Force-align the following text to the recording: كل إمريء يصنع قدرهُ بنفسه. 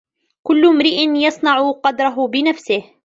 كل 0.43 0.65
إمريء 0.65 1.15
يصنع 1.15 1.71
قدرهُ 1.71 2.27
بنفسه. 2.27 2.83